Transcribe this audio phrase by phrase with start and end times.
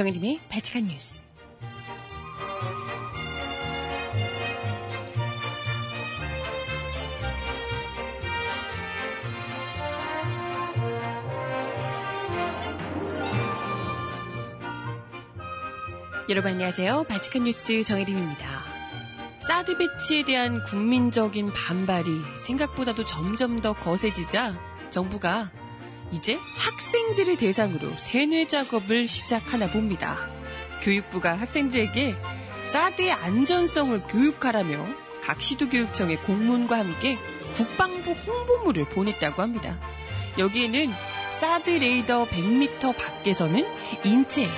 [0.00, 1.24] 정혜림의 발칙한 뉴스.
[16.30, 17.04] 여러분 안녕하세요.
[17.04, 18.48] 바칙한 뉴스 정혜림입니다.
[19.40, 22.08] 사드 배치에 대한 국민적인 반발이
[22.46, 24.54] 생각보다도 점점 더 거세지자
[24.88, 25.50] 정부가
[26.12, 30.16] 이제 학생들을 대상으로 세뇌 작업을 시작하나 봅니다.
[30.82, 32.16] 교육부가 학생들에게
[32.64, 34.86] 사드의 안전성을 교육하라며
[35.22, 37.18] 각 시도 교육청의 공문과 함께
[37.54, 39.78] 국방부 홍보물을 보냈다고 합니다.
[40.38, 40.92] 여기에는
[41.38, 43.64] 사드 레이더 100m 밖에서는
[44.04, 44.48] 인체에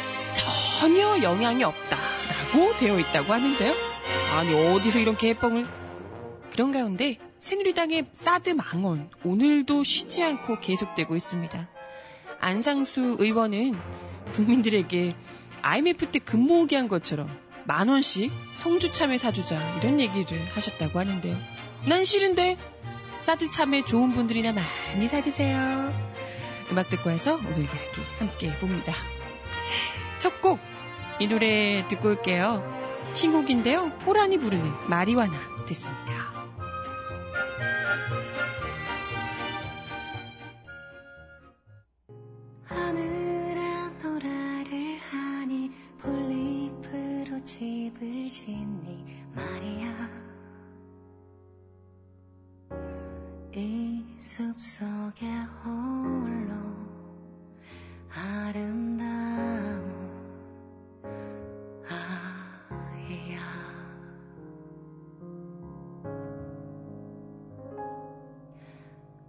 [0.81, 3.75] 전혀 영향이 없다라고 되어 있다고 하는데요.
[4.37, 5.67] 아니 어디서 이런 개뻥을
[6.51, 11.69] 그런 가운데 새누리당의 사드 망언 오늘도 쉬지 않고 계속되고 있습니다.
[12.41, 13.77] 안상수 의원은
[14.33, 15.17] 국민들에게
[15.63, 17.29] IMF 때 근무오게 한 것처럼
[17.65, 21.37] 만 원씩 성주 참외 사주자 이런 얘기를 하셨다고 하는데요.
[21.89, 22.57] 난 싫은데
[23.21, 25.93] 사드 참외 좋은 분들이나 많이 사드세요.
[26.71, 28.93] 음악 듣고 와서 오늘 이야기 함께 해봅니다.
[30.21, 30.61] 첫 곡
[31.19, 32.63] 이 노래 듣고 올게요.
[33.15, 33.89] 신곡인데요.
[34.07, 35.35] 호란이 부르는 마리와나
[35.67, 36.02] 듣습니다.
[47.83, 50.09] 집을 짓니 말이야.
[53.57, 55.27] 이 숲속에
[55.65, 56.55] 홀로
[58.09, 59.03] 아름다운
[61.89, 63.41] 아이야.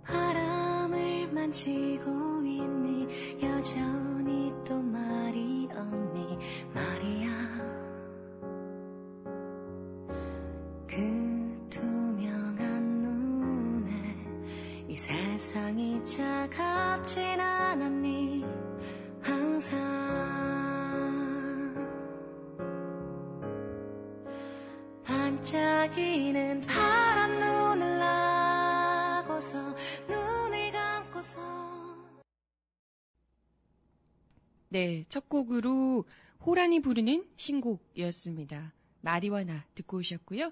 [0.03, 3.07] 바람을 만지고 있니
[3.41, 4.12] 여전
[16.03, 18.43] 세상이 차갑진 않았니
[19.21, 19.79] 항상
[25.03, 29.75] 반짝이는 파란 눈을 나고서
[30.07, 31.41] 눈을 감고서
[34.69, 36.05] 네, 첫 곡으로
[36.45, 38.73] 호란이 부르는 신곡이었습니다.
[39.01, 40.51] 마리와 나 듣고 오셨고요.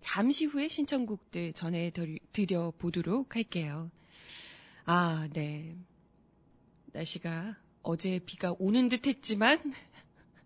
[0.00, 3.90] 잠시 후에 신청곡들 전해드려 보도록 할게요.
[4.90, 5.76] 아, 네.
[6.92, 9.74] 날씨가 어제 비가 오는 듯 했지만,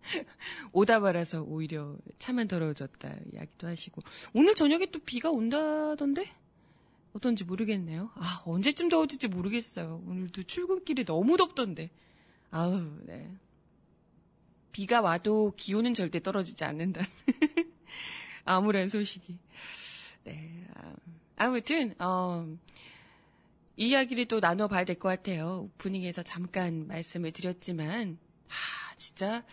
[0.73, 4.01] 오다 말아서 오히려 차만 더러워졌다 이야기도 하시고,
[4.33, 6.29] 오늘 저녁에 또 비가 온다던데?
[7.13, 8.11] 어떤지 모르겠네요.
[8.15, 10.03] 아, 언제쯤 더워질지 모르겠어요.
[10.05, 11.89] 오늘도 출근길이 너무 덥던데.
[12.51, 13.31] 아우, 네.
[14.73, 17.07] 비가 와도 기온은 절대 떨어지지 않는다는
[18.43, 19.37] 암울한 소식이.
[20.25, 20.67] 네.
[20.75, 20.93] 아,
[21.37, 22.45] 아무튼, 어,
[23.75, 25.69] 이 이야기를 또 나눠봐야 될 것 같아요.
[25.75, 29.43] 오프닝에서 잠깐 말씀을 드렸지만, 하, 진짜,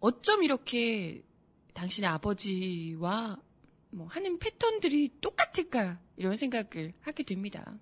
[0.00, 1.22] 어쩜 이렇게
[1.74, 3.38] 당신의 아버지와
[3.90, 7.74] 뭐 하는 패턴들이 똑같을까, 이런 생각을 하게 됩니다.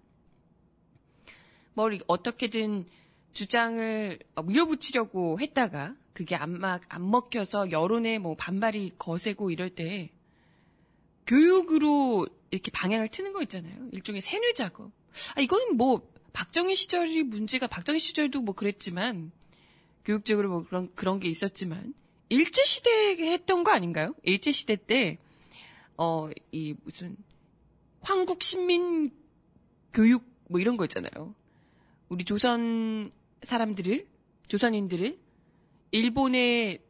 [1.75, 2.87] 뭘 어떻게든
[3.33, 10.11] 주장을 밀어붙이려고 했다가 그게 안, 막, 안 먹혀서 여론의 뭐 반발이 거세고 이럴 때
[11.27, 13.89] 교육으로 이렇게 방향을 트는 거 있잖아요.
[13.93, 14.91] 일종의 세뇌 작업.
[15.35, 19.33] 아, 이건 뭐 박정희 시절이 문제가 박정희 시절도 뭐 그랬지만
[20.05, 21.95] 교육적으로 뭐 그런 그런 게 있었지만
[22.29, 24.15] 일제 시대에 했던 거 아닌가요?
[24.23, 25.19] 일제 시대 때
[25.97, 27.17] 어, 이 무슨
[28.01, 29.11] 황국 신민
[29.93, 31.35] 교육 뭐 이런 거 있잖아요.
[32.09, 33.11] 우리 조선
[33.43, 34.07] 사람들을
[34.49, 35.19] 조선인들을
[35.91, 36.81] 일본의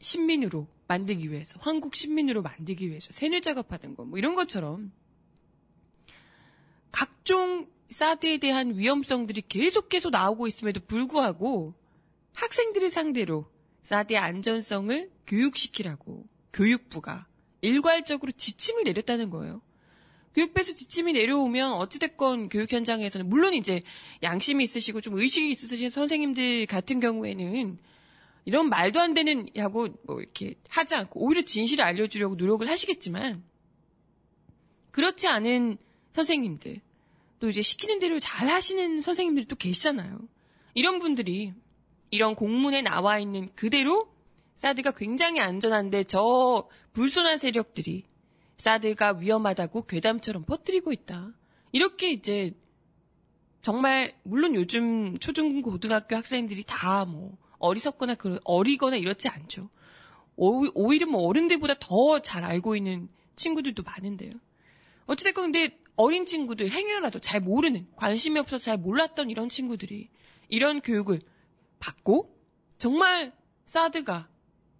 [0.00, 4.92] 신민으로 만들기 위해서 황국 신민으로 만들기 위해서 세뇌 작업하는 거 뭐 이런 것처럼
[6.96, 11.74] 각종 사드에 대한 위험성들이 계속 계속 나오고 있음에도 불구하고
[12.32, 13.50] 학생들을 상대로
[13.82, 17.26] 사드의 안전성을 교육시키라고 교육부가
[17.60, 19.60] 일괄적으로 지침을 내렸다는 거예요.
[20.34, 23.82] 교육부에서 지침이 내려오면 어찌됐건 교육 현장에서는 물론 이제
[24.22, 27.78] 양심이 있으시고 좀 의식이 있으신 선생님들 같은 경우에는
[28.46, 33.44] 이런 말도 안 되는 하고 뭐 이렇게 하지 않고 오히려 진실을 알려주려고 노력을 하시겠지만
[34.92, 35.76] 그렇지 않은
[36.14, 36.85] 선생님들
[37.38, 40.18] 또 이제 시키는 대로 잘 하시는 선생님들이 또 계시잖아요.
[40.74, 41.52] 이런 분들이
[42.10, 44.08] 이런 공문에 나와 있는 그대로
[44.56, 48.04] 사드가 굉장히 안전한데 저 불손한 세력들이
[48.58, 51.32] 사드가 위험하다고 괴담처럼 퍼뜨리고 있다.
[51.72, 52.52] 이렇게 이제
[53.62, 59.68] 정말 물론 요즘 초중고등학교 학생들이 다 뭐 어리석거나 그 어리거나 이렇지 않죠.
[60.36, 64.32] 오, 히려 뭐 어른들보다 더 잘 알고 있는 친구들도 많은데요.
[65.06, 70.10] 어찌됐건 근데 어린 친구들 행여라도 잘 모르는 관심이 없어서 잘 몰랐던 이런 친구들이
[70.48, 71.20] 이런 교육을
[71.78, 72.36] 받고
[72.78, 73.32] 정말
[73.66, 74.28] 사드가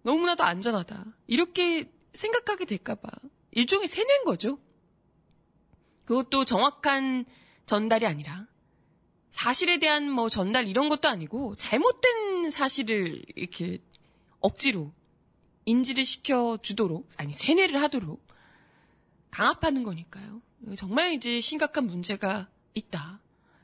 [0.03, 3.09] 너무나도 안전하다 이렇게 생각하게 될까봐
[3.51, 4.59] 일종의 세뇌인 거죠.
[6.05, 7.25] 그것도 정확한
[7.65, 8.47] 전달이 아니라
[9.31, 13.79] 사실에 대한 뭐 전달 이런 것도 아니고 잘못된 사실을 이렇게
[14.39, 14.93] 억지로
[15.65, 18.25] 인지를 시켜 주도록 아니 세뇌를 하도록
[19.31, 20.41] 강압하는 거니까요.
[20.75, 23.21] 정말 이제 심각한 문제가 있다.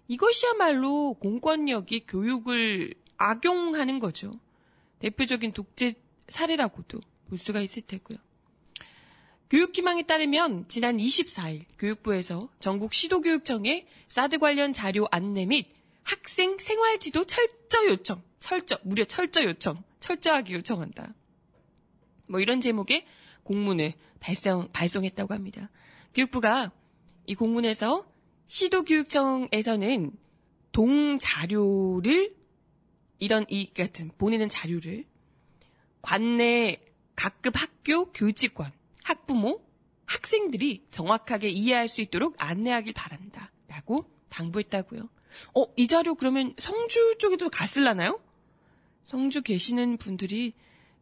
[0.08, 4.40] 이것이야말로 공권력이 교육을 악용하는 거죠.
[5.00, 5.94] 대표적인 독재
[6.30, 8.18] 사례라고도 볼 수가 있을 테고요.
[9.50, 15.68] 교육희망에 따르면 지난 24일 교육부에서 전국 시도교육청에 사드 관련 자료 안내 및
[16.04, 21.14] 학생 생활지도 철저 요청, 철저, 무려 철저 요청, 철저하게 요청한다.
[22.28, 23.06] 뭐 이런 제목의
[23.44, 25.70] 공문을 발송, 발송했다고 합니다.
[26.16, 26.72] 교육부가
[27.26, 28.06] 이 공문에서
[28.48, 30.12] 시도교육청에서는
[30.72, 32.36] 동자료를
[33.20, 35.06] 이런 이 같은 보내는 자료를
[36.02, 36.84] 관내
[37.16, 38.72] 각급 학교 교직원,
[39.04, 39.64] 학부모,
[40.06, 43.52] 학생들이 정확하게 이해할 수 있도록 안내하길 바란다.
[43.68, 45.10] 라고 당부했다고요.
[45.56, 48.20] 어, 이 자료 그러면 성주 쪽에도 갔을라나요?
[49.04, 50.54] 성주 계시는 분들이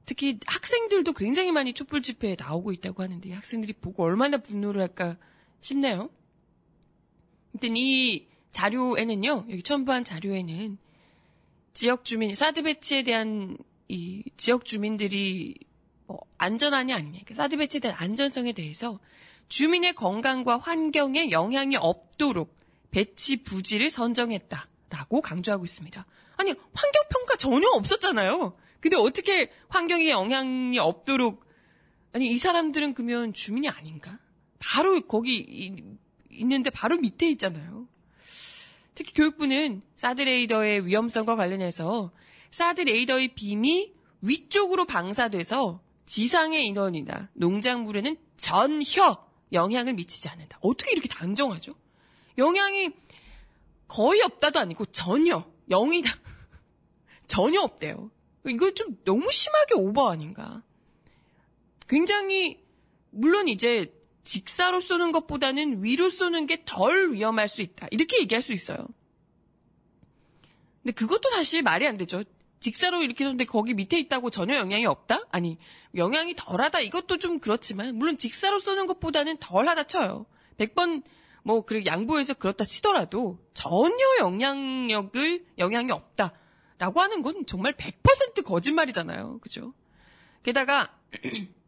[0.06, 5.18] 특히 학생들도 굉장히 많이 촛불 집회에 나오고 있다고 하는데 학생들이 보고 얼마나 분노를 할까
[5.62, 6.10] 싶네요.
[7.54, 10.78] 아무튼 이 자료에는요, 여기 첨부한 자료에는
[11.74, 15.56] 지역 주민, 사드 배치에 대한 이 지역 주민들이
[16.06, 19.00] 뭐 안전하냐 아니냐, 사드 배치에 대한 안전성에 대해서
[19.48, 22.58] 주민의 건강과 환경에 영향이 없도록
[22.90, 26.06] 배치 부지를 선정했다라고 강조하고 있습니다.
[26.38, 28.58] 아니, 환경평가 전혀 없었잖아요.
[28.80, 31.46] 근데 어떻게 환경에 영향이 없도록,
[32.14, 34.20] 아니, 이 사람들은 그러면 주민이 아닌가?
[34.62, 35.84] 바로 거기 이,
[36.30, 37.88] 있는데 바로 밑에 있잖아요.
[38.94, 42.12] 특히 교육부는 사드 레이더의 위험성과 관련해서
[42.52, 50.60] 사드 레이더의 빔이 위쪽으로 방사돼서 지상의 인원이나 농작물에는 전혀 영향을 미치지 않는다.
[50.62, 51.74] 어떻게 이렇게 단정하죠?
[52.38, 52.90] 영향이
[53.88, 56.12] 거의 없다도 아니고 전혀 영이다.
[57.28, 58.12] 전혀 없대요.
[58.46, 60.64] 이거 좀 너무 심하게 오버 아닌가?
[61.88, 62.64] 굉장히
[63.10, 63.94] 물론 이제
[64.24, 67.88] 직사로 쏘는 것보다는 위로 쏘는 게 덜 위험할 수 있다.
[67.92, 68.78] 이렇게 얘기할 수 있어요.
[70.84, 72.24] 근데 그것도 사실 말이 안 되죠.
[72.60, 75.26] 직사로 이렇게 쏘는데 거기 밑에 있다고 전혀 영향이 없다?
[75.32, 75.58] 아니,
[75.96, 76.82] 영향이 덜하다.
[76.82, 80.28] 이것도 좀 그렇지만, 물론 직사로 쏘는 것보다는 덜하다 쳐요.
[80.58, 81.04] 100번,
[81.44, 86.34] 뭐, 그렇게 양보해서 그렇다 치더라도 전혀 영향력을, 영향이 없다.
[86.78, 89.40] 라고 하는 건 정말 100% 거짓말이잖아요.
[89.42, 89.74] 그죠?
[90.44, 90.96] 게다가,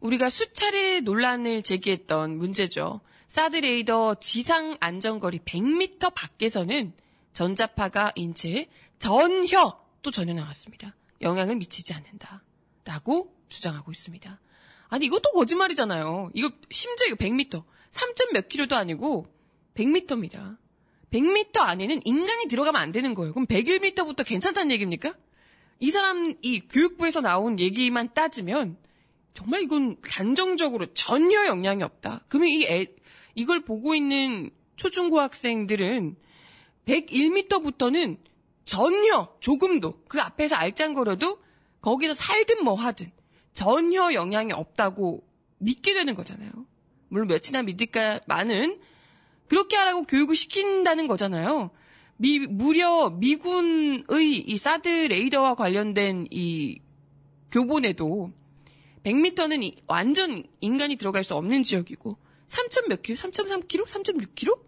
[0.00, 3.00] 우리가 수차례 논란을 제기했던 문제죠.
[3.28, 6.92] 사드 레이더 지상 안전거리 100m 밖에서는
[7.32, 10.96] 전자파가 인체에 전혀 또 전혀 나왔습니다.
[11.20, 12.42] 영향을 미치지 않는다.
[12.84, 14.40] 라고 주장하고 있습니다.
[14.88, 16.30] 아니 이것도 거짓말이잖아요.
[16.34, 19.26] 이거 심지어 이거 100m, 3점 몇 킬로도 아니고
[19.74, 20.56] 100m입니다.
[21.12, 23.32] 100m 안에는 인간이 들어가면 안 되는 거예요.
[23.32, 25.14] 그럼 101m부터 괜찮다는 얘기입니까?
[25.78, 28.76] 이 사람 이 교육부에서 나온 얘기만 따지면
[29.34, 32.24] 정말 이건 단정적으로 전혀 영향이 없다.
[32.28, 32.86] 그러면 이 애,
[33.34, 36.16] 이걸 보고 있는 초중고 학생들은
[36.86, 38.18] 101m부터는
[38.64, 41.38] 전혀 조금도 그 앞에서 알짱거려도
[41.80, 43.10] 거기서 살든 뭐 하든
[43.52, 45.26] 전혀 영향이 없다고
[45.58, 46.50] 믿게 되는 거잖아요.
[47.08, 48.80] 물론 몇이나 믿을까 많은
[49.48, 51.70] 그렇게 하라고 교육을 시킨다는 거잖아요.
[52.16, 56.80] 미, 무려 미군의 이 사드 레이더와 관련된 이
[57.50, 58.32] 교본에도
[59.04, 63.16] 100m는 완전 인간이 들어갈 수 없는 지역이고 3점 몇 킬로?
[63.16, 63.84] 3.3 킬로?
[63.86, 64.64] 3.6 킬로?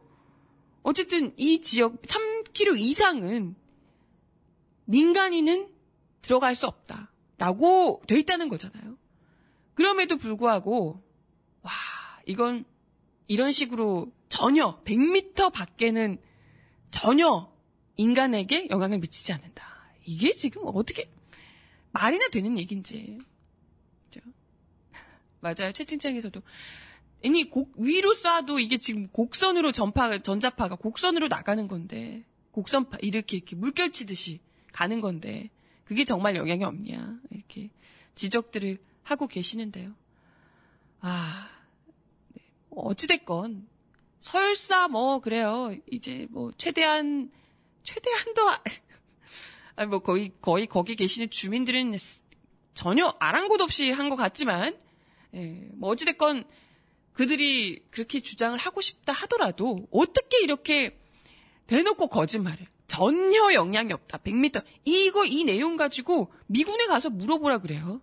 [0.82, 3.54] 어쨌든 이 지역 3 킬로 이상은
[4.84, 5.68] 민간인은
[6.22, 8.96] 들어갈 수 없다라고 돼 있다는 거잖아요.
[9.74, 11.02] 그럼에도 불구하고
[11.62, 11.70] 와
[12.26, 12.64] 이건
[13.26, 16.18] 이런 식으로 전혀 100m 밖에는
[16.90, 17.52] 전혀
[17.96, 19.64] 인간에게 영향을 미치지 않는다.
[20.04, 21.10] 이게 지금 어떻게
[21.92, 23.18] 말이나 되는 얘긴지.
[25.42, 25.72] 맞아요.
[25.72, 26.40] 채팅창에서도
[27.24, 33.56] 아니 곡 위로 쏴도 이게 지금 곡선으로 전파 전자파가 곡선으로 나가는 건데 곡선파 이렇게 이렇게
[33.56, 34.40] 물결 치듯이
[34.72, 35.50] 가는 건데
[35.84, 37.70] 그게 정말 영향이 없냐 이렇게
[38.14, 39.92] 지적들을 하고 계시는데요.
[41.00, 41.48] 아
[42.34, 42.42] 네.
[42.70, 43.66] 어찌됐건
[44.20, 47.30] 설사 뭐 그래요 이제 뭐 최대한
[47.82, 48.48] 최대한도
[49.74, 51.96] 아니 뭐 거의 거의 거기 계시는 주민들은
[52.74, 54.76] 전혀 아랑곳 없이 한 것 같지만
[55.34, 56.44] 예, 뭐 어찌됐건
[57.12, 60.98] 그들이 그렇게 주장을 하고 싶다 하더라도 어떻게 이렇게
[61.66, 64.18] 대놓고 거짓말을 전혀 영향이 없다.
[64.18, 68.00] 100m 이거 이 내용 가지고 미군에 가서 물어보라 그래요.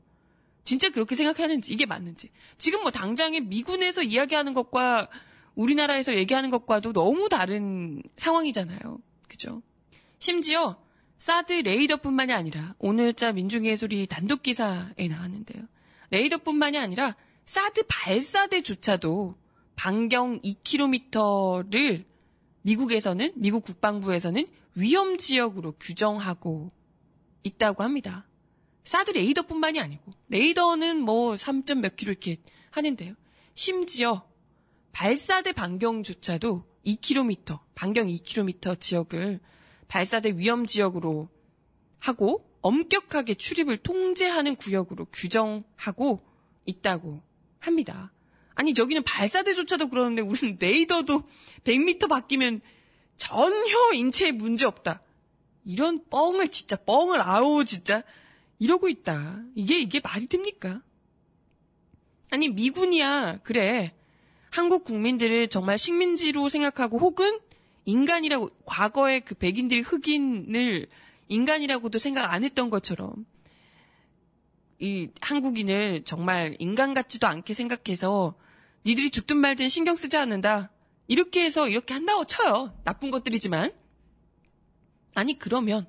[0.64, 2.30] 진짜 그렇게 생각하는지 이게 맞는지.
[2.58, 5.10] 지금 뭐 당장에 미군에서 이야기하는 것과
[5.56, 9.00] 우리나라에서 얘기하는 것과도 너무 다른 상황이잖아요.
[9.28, 9.62] 그죠?
[10.20, 10.82] 심지어
[11.18, 15.64] 사드 레이더뿐만이 아니라 오늘자 민중의 소리 단독 기사에 나왔는데요.
[16.12, 19.36] 레이더뿐만이 아니라 사드 발사대조차도
[19.76, 22.06] 반경 2km를
[22.62, 26.72] 미국에서는 미국 국방부에서는 위험 지역으로 규정하고
[27.44, 28.28] 있다고 합니다.
[28.84, 32.38] 사드 레이더뿐만이 아니고 레이더는 뭐 3점 몇 킬로 이렇게
[32.72, 33.16] 하는데요.
[33.54, 34.28] 심지어
[34.92, 39.40] 발사대 반경조차도 2km, 반경 2km 지역을
[39.88, 41.30] 발사대 위험 지역으로
[42.00, 46.24] 하고 엄격하게 출입을 통제하는 구역으로 규정하고
[46.66, 47.22] 있다고
[47.60, 48.12] 합니다.
[48.56, 51.24] 아니 저기는 발사대조차도 그러는데 우리는 레이더도
[51.64, 52.62] 100m 바뀌면
[53.18, 55.02] 전혀 인체에 문제 없다.
[55.66, 58.04] 이런 뻥을 진짜 뻥을 아우 진짜
[58.60, 59.42] 이러고 있다.
[59.56, 60.82] 이게 이게 말이 됩니까?
[62.32, 63.94] 아니 미군이야 그래
[64.50, 67.40] 한국 국민들을 정말 식민지로 생각하고 혹은
[67.86, 70.88] 인간이라고 과거에 그 백인들이 흑인을
[71.30, 73.26] 인간이라고도 생각 안 했던 것처럼
[74.80, 78.38] 이 한국인을 정말 인간 같지도 않게 생각해서
[78.86, 80.72] 니들이 죽든 말든 신경 쓰지 않는다.
[81.08, 82.74] 이렇게 해서 이렇게 한다고 쳐요.
[82.84, 83.74] 나쁜 것들이지만.
[85.16, 85.88] 아니 그러면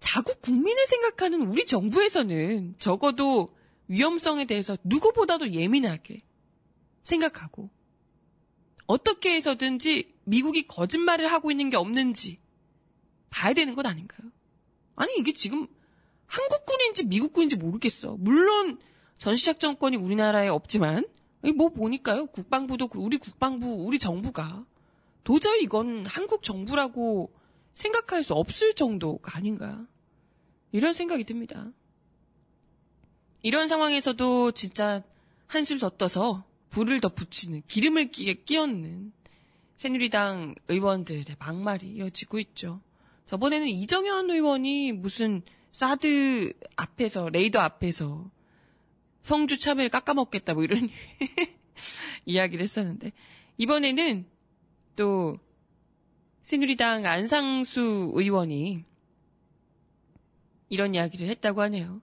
[0.00, 3.54] 자국 국민을 생각하는 우리 정부에서는 적어도
[3.86, 6.22] 위험성에 대해서 누구보다도 예민하게
[7.04, 7.70] 생각하고
[8.86, 12.40] 어떻게 해서든지 미국이 거짓말을 하고 있는 게 없는지
[13.30, 14.30] 봐야 되는 것 아닌가요?
[14.96, 15.66] 아니 이게 지금
[16.26, 18.16] 한국군인지 미국군인지 모르겠어.
[18.18, 18.78] 물론
[19.18, 21.06] 전시작전권이 우리나라에 없지만
[21.56, 24.64] 뭐 보니까요 국방부도 우리 국방부 우리 정부가
[25.24, 27.32] 도저히 이건 한국 정부라고
[27.74, 29.86] 생각할 수 없을 정도가 아닌가
[30.72, 31.70] 이런 생각이 듭니다.
[33.42, 35.02] 이런 상황에서도 진짜
[35.46, 39.12] 한술 더 떠서 불을 더 붙이는 기름을 끼얹는
[39.76, 42.80] 새누리당 의원들의 막말이 이어지고 있죠.
[43.26, 48.30] 저번에는 이정현 의원이 무슨 사드 앞에서 레이더 앞에서
[49.22, 50.88] 성주 참외를 깎아먹겠다 뭐 이런
[52.26, 53.12] 이야기를 했었는데
[53.56, 54.26] 이번에는
[54.96, 55.38] 또
[56.42, 58.84] 새누리당 안상수 의원이
[60.68, 62.00] 이런 이야기를 했다고 하네요.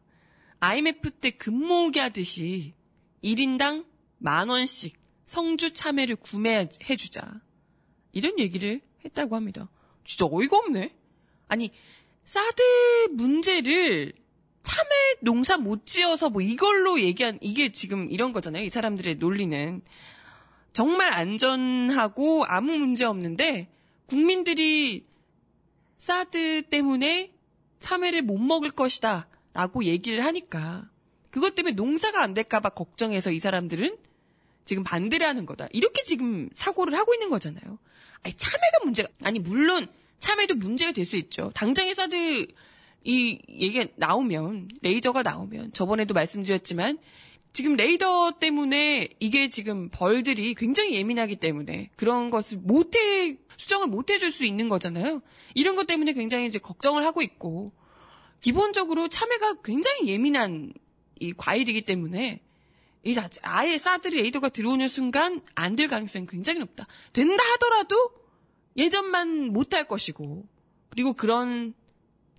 [0.60, 2.74] IMF 때 금모으기 하듯이
[3.24, 3.86] 1인당
[4.18, 7.42] 만 원씩 성주 참외를 구매해주자.
[8.12, 9.70] 이런 얘기를 했다고 합니다.
[10.06, 10.96] 진짜 어이가 없네.
[11.50, 11.72] 아니,
[12.26, 14.14] 사드 문제를
[14.64, 14.90] 참외
[15.22, 18.64] 농사 못 지어서 뭐 이걸로 얘기한, 이게 지금 이런 거잖아요.
[18.64, 19.82] 이 사람들의 논리는.
[20.72, 23.68] 정말 안전하고 아무 문제 없는데,
[24.06, 25.06] 국민들이
[25.98, 27.34] 사드 때문에
[27.80, 29.28] 참외를 못 먹을 것이다.
[29.54, 30.88] 라고 얘기를 하니까,
[31.32, 33.98] 그것 때문에 농사가 안 될까봐 걱정해서 이 사람들은
[34.66, 35.68] 지금 반대를 하는 거다.
[35.72, 37.80] 이렇게 지금 사고를 하고 있는 거잖아요.
[38.22, 39.88] 아니, 참외가 문제가, 아니, 물론
[40.20, 41.52] 참외도 문제가 될 수 있죠.
[41.56, 42.48] 당장에 사드
[43.04, 46.98] 이 얘기가 나오면 레이저가 나오면 저번에도 말씀드렸지만
[47.54, 54.30] 지금 레이더 때문에 이게 지금 벌들이 굉장히 예민하기 때문에 그런 것을 못해 수정을 못 해줄
[54.30, 55.20] 수 있는 거잖아요.
[55.56, 57.72] 이런 것 때문에 굉장히 이제 걱정을 하고 있고
[58.42, 60.74] 기본적으로 참외가 굉장히 예민한
[61.20, 62.42] 이 과일이기 때문에
[63.04, 66.86] 이 아예 사드 레이더가 들어오는 순간 안 될 가능성이 굉장히 높다.
[67.14, 68.12] 된다 하더라도
[68.80, 70.48] 예전만 못할 것이고
[70.90, 71.74] 그리고 그런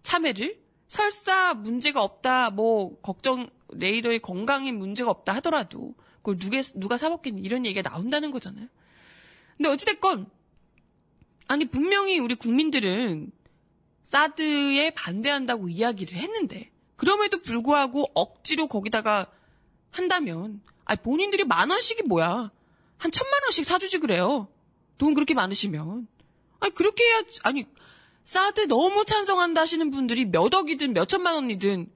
[0.02, 7.40] 참외를 설사 문제가 없다 뭐 걱정 레이더의 건강에 문제가 없다 하더라도 그걸 누가 누가 사먹겠니
[7.42, 8.66] 이런 얘기가 나온다는 거잖아요.
[9.56, 10.28] 근데 어찌됐건
[11.46, 13.30] 아니 분명히 우리 국민들은
[14.02, 19.26] 사드에 반대한다고 이야기를 했는데 그럼에도 불구하고 억지로 거기다가
[19.90, 22.50] 한다면, 아 본인들이 만 원씩이 뭐야.
[22.98, 24.48] 한 천만 원씩 사주지 그래요.
[24.98, 26.06] 돈 그렇게 많으시면.
[26.60, 27.66] 아니, 그렇게 해야, 아니,
[28.24, 31.90] 사드 너무 찬성한다 하시는 분들이 몇 억이든 몇 천만 원이든,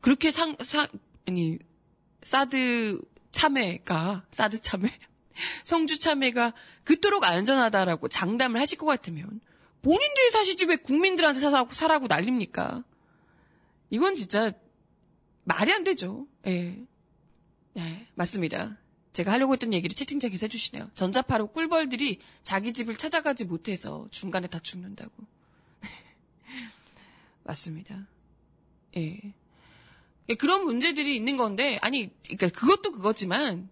[0.00, 0.86] 그렇게 상, 상,
[1.26, 1.58] 아니,
[2.22, 3.00] 사드
[3.32, 4.90] 참외가, 사드 참외,
[5.64, 6.52] 성주 참외가
[6.84, 9.40] 그토록 안전하다라고 장담을 하실 것 같으면,
[9.82, 12.84] 본인들이 사시지 왜 국민들한테 사라고, 사라고 난립니까?
[13.90, 14.52] 이건 진짜
[15.44, 16.26] 말이 안 되죠.
[16.46, 16.78] 예.
[17.74, 18.78] 네, 맞습니다.
[19.12, 20.90] 제가 하려고 했던 얘기를 채팅창에서 해주시네요.
[20.94, 25.12] 전자파로 꿀벌들이 자기 집을 찾아가지 못해서 중간에 다 죽는다고.
[27.44, 28.06] 맞습니다.
[28.96, 29.20] 예.
[30.28, 30.34] 예.
[30.34, 33.68] 그런 문제들이 있는 건데, 아니, 그러니까 그것도 그거지만,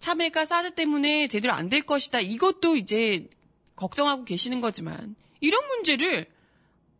[0.00, 2.20] 참외가 사드 때문에 제대로 안 될 것이다.
[2.20, 3.28] 이것도 이제
[3.74, 6.26] 걱정하고 계시는 거지만, 이런 문제를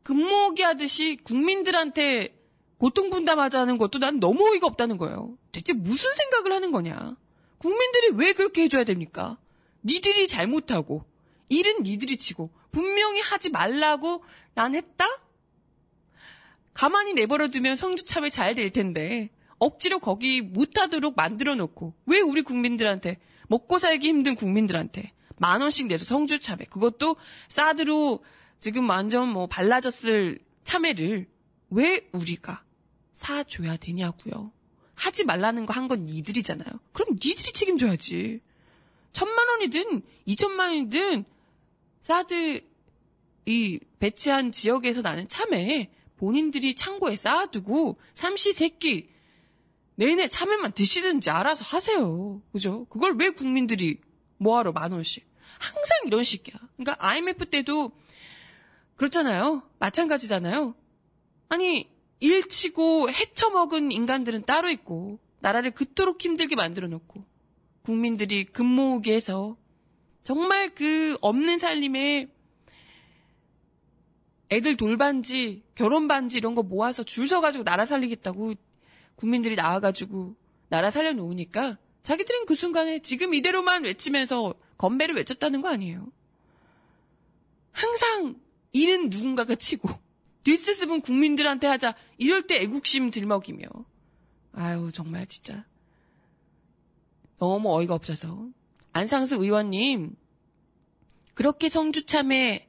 [0.02, 2.34] 금모기 하듯이 국민들한테
[2.78, 5.36] 고통 분담하자는 것도 난 너무 어이가 없다는 거예요.
[5.52, 7.16] 대체 무슨 생각을 하는 거냐?
[7.66, 9.38] 국민들이 왜 그렇게 해줘야 됩니까?
[9.82, 11.04] 니들이 잘못하고
[11.48, 14.22] 일은 니들이 치고 분명히 하지 말라고
[14.54, 15.04] 난 했다?
[16.74, 23.18] 가만히 내버려두면 성주참에 잘될 텐데 억지로 거기 못하도록 만들어 놓고 왜 우리 국민들한테
[23.48, 27.16] 먹고 살기 힘든 국민들한테 만 원씩 내서 성주참에 그것도
[27.48, 28.22] 사드로
[28.60, 31.26] 지금 완전 뭐 발라졌을 참외를
[31.70, 32.62] 왜 우리가
[33.14, 34.52] 사줘야 되냐고요.
[34.96, 36.68] 하지 말라는 거 한 건 니들이잖아요.
[36.92, 38.40] 그럼 니들이 책임져야지.
[39.12, 41.24] 천만 원이든 이천만 원이든
[42.02, 42.60] 사드
[43.46, 49.08] 이 배치한 지역에서 나는 참외 본인들이 창고에 쌓아두고 삼시 세끼
[49.96, 52.42] 내내 참외만 드시든지 알아서 하세요.
[52.52, 52.86] 그죠?
[52.86, 54.00] 그걸 왜 국민들이
[54.38, 55.24] 뭐하러 만 원씩.
[55.58, 56.54] 항상 이런 식이야.
[56.76, 57.92] 그러니까 IMF 때도
[58.96, 59.62] 그렇잖아요.
[59.78, 60.74] 마찬가지잖아요.
[61.48, 61.88] 아니
[62.20, 67.24] 일치고 헤쳐먹은 인간들은 따로 있고 나라를 그토록 힘들게 만들어 놓고
[67.82, 69.56] 국민들이 금 모으게 해서
[70.24, 72.28] 정말 그 없는 살림에
[74.50, 78.54] 애들 돌반지, 결혼반지 이런 거 모아서 줄 서가지고 나라 살리겠다고
[79.16, 80.36] 국민들이 나와가지고
[80.68, 86.06] 나라 살려놓으니까 자기들은 그 순간에 지금 이대로만 외치면서 건배를 외쳤다는 거 아니에요.
[87.72, 88.36] 항상
[88.72, 89.88] 일은 누군가가 치고
[90.46, 91.96] 뒷스습은 국민들한테 하자.
[92.18, 93.66] 이럴 때 애국심 들먹이며.
[94.52, 95.64] 아유 정말 진짜.
[97.38, 98.46] 너무 어이가 없어서.
[98.92, 100.14] 안상수 의원님
[101.34, 102.68] 그렇게 성주참에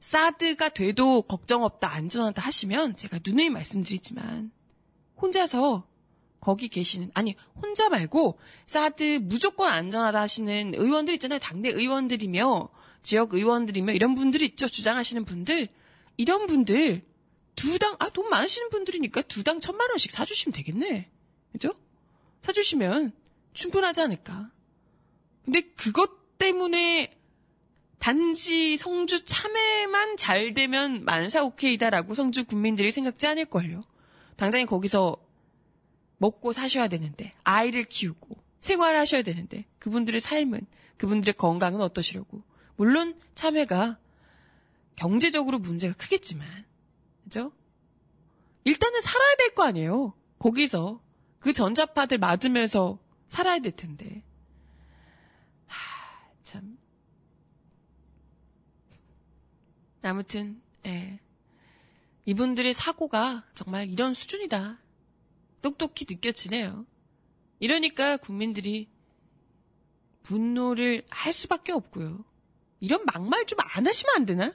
[0.00, 4.50] 사드가 돼도 걱정 없다 안전하다 하시면 제가 누누이 말씀드리지만
[5.20, 5.86] 혼자서
[6.40, 11.38] 거기 계시는 아니 혼자 말고 사드 무조건 안전하다 하시는 의원들 있잖아요.
[11.38, 12.70] 당내 의원들이며
[13.02, 14.66] 지역 의원들이며 이런 분들 있죠.
[14.66, 15.68] 주장하시는 분들.
[16.16, 17.09] 이런 분들
[17.54, 21.10] 두 당, 아, 돈 많으시는 분들이니까 두 당 천만 원씩 사주시면 되겠네.
[21.52, 21.74] 그죠?
[22.42, 23.12] 사주시면
[23.54, 24.50] 충분하지 않을까.
[25.44, 27.16] 근데 그것 때문에
[27.98, 33.82] 단지 성주 참외만 잘 되면 만사 오케이다라고 성주 국민들이 생각지 않을걸요.
[34.36, 35.16] 당장에 거기서
[36.16, 42.42] 먹고 사셔야 되는데, 아이를 키우고, 생활하셔야 되는데, 그분들의 삶은, 그분들의 건강은 어떠시려고.
[42.76, 43.98] 물론 참외가
[44.96, 46.46] 경제적으로 문제가 크겠지만,
[47.30, 47.52] 그죠?
[48.64, 50.14] 일단은 살아야 될 거 아니에요.
[50.40, 51.00] 거기서
[51.38, 54.24] 그 전자파들 맞으면서 살아야 될 텐데.
[55.66, 56.76] 하, 참.
[60.02, 61.20] 아무튼, 예.
[62.24, 64.78] 이분들의 사고가 정말 이런 수준이다.
[65.62, 66.84] 똑똑히 느껴지네요.
[67.60, 68.88] 이러니까 국민들이
[70.24, 72.24] 분노를 할 수밖에 없고요.
[72.80, 74.52] 이런 막말 좀 안 하시면 안 되나?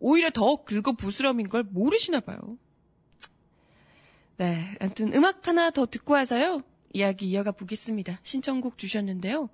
[0.00, 2.38] 오히려 더 긁어 부스럼인 걸 모르시나 봐요.
[4.38, 6.62] 네, 아무튼 음악 하나 더 듣고 와서요.
[6.92, 8.18] 이야기 이어가 보겠습니다.
[8.22, 9.50] 신청곡 주셨는데요.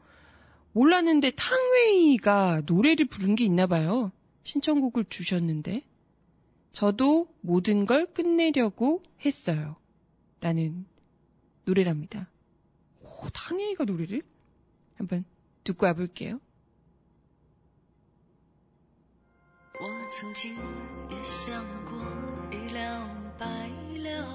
[0.72, 4.12] 몰랐는데 탕웨이가 노래를 부른 게 있나 봐요.
[4.44, 5.82] 신청곡을 주셨는데
[6.72, 9.76] 저도 모든 걸 끝내려고 했어요.
[10.40, 10.86] 라는
[11.64, 12.30] 노래랍니다.
[13.00, 14.22] 오, 탕웨이가 노래를?
[14.94, 15.24] 한번
[15.64, 16.40] 듣고 와볼게요.
[19.78, 20.54] 我曾经
[21.10, 21.52] 也想
[21.84, 21.98] 过
[22.50, 23.06] 一了
[23.38, 23.46] 百
[23.98, 24.26] 了，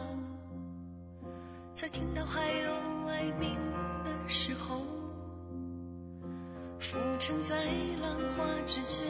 [1.73, 2.71] 在听到还有
[3.07, 3.57] 哀鸣
[4.03, 4.81] 的时候，
[6.79, 7.55] 浮沉在
[8.01, 9.03] 浪花之间，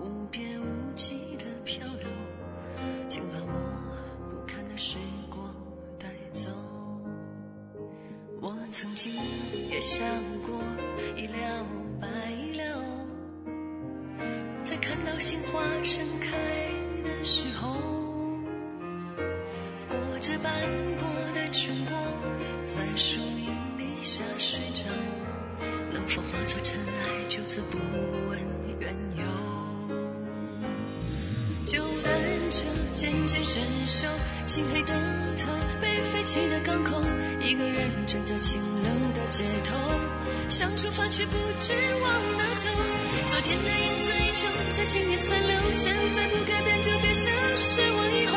[0.00, 0.64] 无边无
[0.96, 2.08] 际的漂流，
[3.10, 4.96] 请把我不堪的时
[5.28, 5.54] 光
[5.98, 6.48] 带走。
[8.40, 9.12] 我曾经
[9.68, 10.02] 也想
[10.46, 10.58] 过
[11.14, 11.66] 一了
[12.00, 12.41] 百。
[14.92, 16.36] 看到鲜花盛开
[17.02, 17.78] 的时候，
[19.88, 20.52] 裹着斑
[20.98, 21.98] 驳的春光，
[22.66, 23.46] 在树荫
[23.78, 24.84] 底下睡着，
[25.94, 27.78] 能否化作尘埃，就此不
[28.28, 28.38] 问
[28.80, 29.24] 缘由？
[31.64, 32.12] 旧单
[32.50, 34.06] 车渐渐生锈，
[34.44, 34.94] 漆黑灯
[35.38, 35.46] 塔
[35.80, 37.00] 被废弃的港口，
[37.40, 39.74] 一个人站在清冷的街头，
[40.52, 42.68] 想出发却不知往哪走。
[43.26, 48.36] 昨天的影子依旧在今天残留，现在不改变就别想失望以后，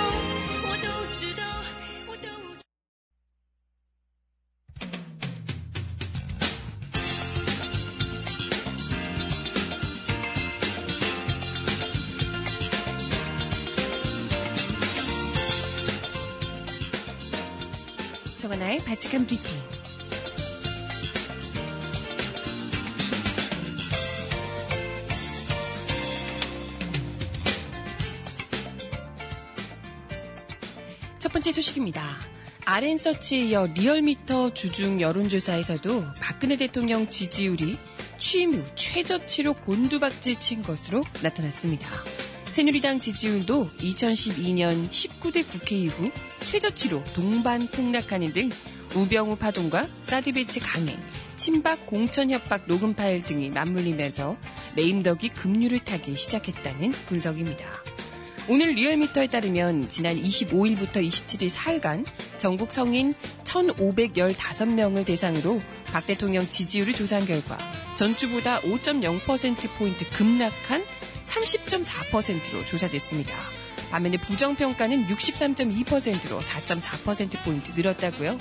[31.76, 32.18] 소식입니다.
[32.66, 37.78] RN서치에 이어 리얼미터 주중 여론조사에서도 박근혜 대통령 지지율이
[38.18, 41.88] 취임 후 최저치로 곤두박질 친 것으로 나타났습니다.
[42.50, 46.10] 새누리당 지지율도 2012년 19대 국회 이후
[46.40, 48.50] 최저치로 동반 폭락하는 등
[48.96, 50.98] 우병우 파동과 사드배치 강행,
[51.36, 54.38] 친박 공천 협박 녹음 파일 등이 맞물리면서
[54.78, 57.85] 레임덕이 급류를 타기 시작했다는 분석입니다.
[58.48, 62.06] 오늘 리얼미터에 따르면 지난 25일부터 27일 사흘간
[62.38, 67.58] 전국 성인 1,515명을 대상으로 박 대통령 지지율을 조사한 결과
[67.96, 70.84] 전주보다 5.0%포인트 급락한
[71.26, 73.34] 30.4%로 조사됐습니다.
[73.90, 78.38] 반면에 부정평가는 63.2%로 4.4%포인트 늘었다고요.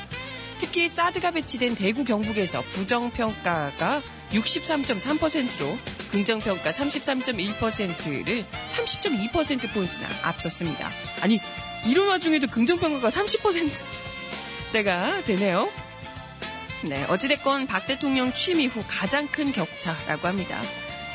[0.59, 5.79] 특히 사드가 배치된 대구 경북에서 부정평가가 63.3%로
[6.11, 10.91] 긍정평가 33.1%를 30.2%포인트나 앞섰습니다.
[11.21, 11.41] 아니,
[11.87, 15.71] 이런 와중에도 긍정평가가 30%대가 되네요.
[16.83, 20.61] 네, 어찌됐건 박 대통령 취임 이후 가장 큰 격차라고 합니다.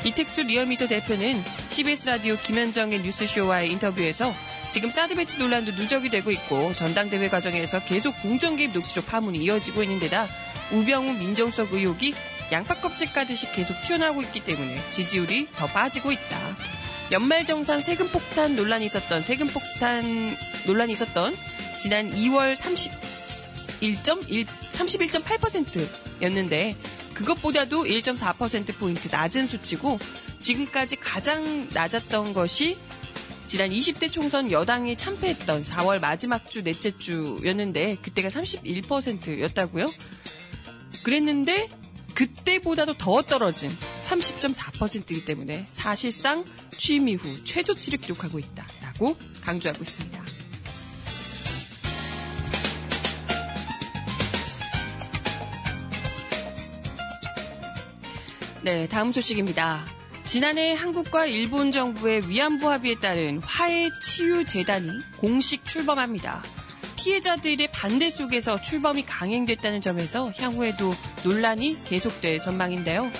[0.04, 4.34] 이택수 리얼미터 대표는 CBS 라디오 김현정의 뉴스쇼와의 인터뷰에서
[4.70, 9.82] 지금 사드 배치 논란도 누적이 되고 있고 전당대회 과정에서 계속 공천 개입 녹취록 파문이 이어지고
[9.82, 10.26] 있는 데다
[10.72, 12.14] 우병우 민정수석 의혹이
[12.52, 16.56] 양파 껍질 까듯이 계속 튀어나오고 있기 때문에 지지율이 더 빠지고 있다.
[17.12, 20.02] 연말정산 세금 폭탄 논란이 있었던 세금 폭탄
[20.66, 21.34] 논란이 있었던
[21.78, 26.76] 지난 2월 31.1 31.8%였는데
[27.14, 29.98] 그것보다도 1.4%포인트 낮은 수치고
[30.38, 32.78] 지금까지 가장 낮았던 것이
[33.46, 39.86] 지난 20대 총선 여당이 참패했던 4월 마지막 주 넷째 주였는데 그때가 31%였다고요?
[41.02, 41.68] 그랬는데
[42.20, 43.70] 그때보다도 더 떨어진
[44.04, 50.22] 30.4%이기 때문에 사실상 취임 이후 최저치를 기록하고 있다라고 강조하고 있습니다.
[58.62, 59.86] 네, 다음 소식입니다.
[60.24, 66.42] 지난해 한국과 일본 정부의 위안부 합의에 따른 화해 치유 재단이 공식 출범합니다.
[67.02, 70.92] 피해자들의 반대 속에서 출범이 강행됐다는 점에서 향후에도
[71.24, 73.10] 논란이 계속될 전망인데요.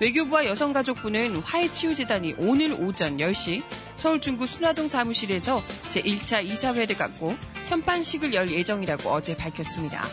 [0.00, 3.62] 외교부와 여성가족부는 화해치유재단이 오늘 오전 10시
[3.96, 7.36] 서울 중구 순화동 사무실에서 제1차 이사회를 갖고
[7.68, 10.06] 현판식을 열 예정이라고 어제 밝혔습니다.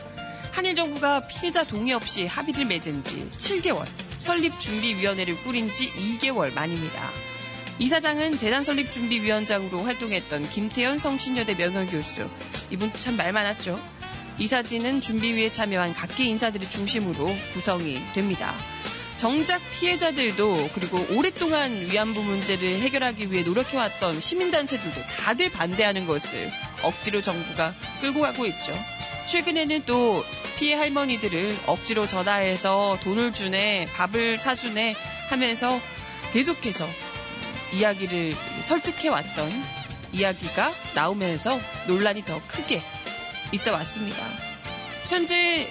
[0.52, 3.86] 한일 정부가 피해자 동의 없이 합의를 맺은 지 7개월,
[4.20, 7.10] 설립준비위원회를 꾸린 지 2개월 만입니다.
[7.80, 12.30] 이사장은 재단 설립준비위원장으로 활동했던 김태현 성신여대 명예교수.
[12.74, 13.80] 이분 참 말 많았죠.
[14.40, 18.56] 이 사진은 준비위에 참여한 각계 인사들을 중심으로 구성이 됩니다.
[19.18, 26.50] 정작 피해자들도 그리고 오랫동안 위안부 문제를 해결하기 위해 노력해왔던 시민단체들도 다들 반대하는 것을
[26.82, 28.74] 억지로 정부가 끌고 가고 있죠.
[29.28, 30.26] 최근에는 또
[30.58, 34.96] 피해 할머니들을 억지로 전화해서 돈을 주네, 밥을 사주네
[35.30, 35.80] 하면서
[36.34, 36.90] 계속해서
[37.72, 38.34] 이야기를
[38.66, 39.83] 설득해왔던
[40.14, 42.82] 이야기가 나오면서 논란이 더 크게
[43.52, 44.26] 있어 왔습니다.
[45.10, 45.70] 현재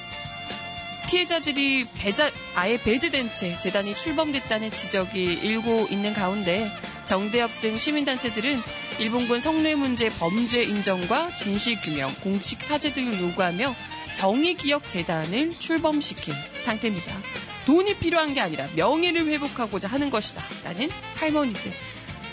[1.08, 6.70] 피해자들이 배자, 아예 배제된 채 재단이 출범됐다는 지적이 일고 있는 가운데
[7.04, 8.60] 정대협 등 시민단체들은
[8.98, 13.74] 일본군 성뇌 문제 범죄 인정과 진실규명, 공식 사죄 등을 요구하며
[14.14, 17.18] 정의기억 재단을 출범시킨 상태입니다.
[17.66, 20.42] 돈이 필요한 게 아니라 명예를 회복하고자 하는 것이다.
[20.64, 21.72] 라는 할머니들,